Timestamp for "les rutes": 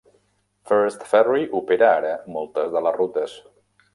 2.87-3.37